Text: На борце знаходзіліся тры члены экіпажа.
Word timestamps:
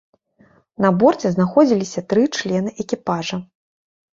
На 0.85 0.89
борце 1.03 1.27
знаходзіліся 1.35 2.05
тры 2.15 2.23
члены 2.39 2.69
экіпажа. 2.85 3.35